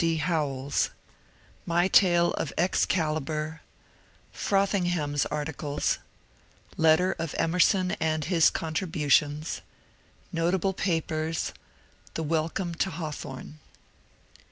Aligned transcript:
D. 0.03 0.17
Howells 0.17 0.89
~ 1.27 1.65
My 1.73 1.87
tale 1.87 2.33
of 2.33 2.51
Excalibor— 2.57 3.59
Frothingham's 4.47 5.27
articles— 5.27 5.99
Letter 6.75 7.11
of 7.19 7.35
Emerson 7.37 7.91
and 7.99 8.25
his 8.25 8.49
contribu 8.49 9.11
tions— 9.11 9.61
Notable 10.33 10.73
papers— 10.73 11.53
The 12.15 12.23
welcome 12.23 12.73
to 12.81 12.89
Hawthorne. 12.89 13.59